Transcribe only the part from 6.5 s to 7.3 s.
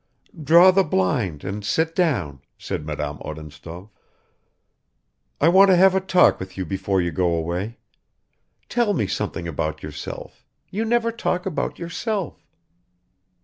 you before you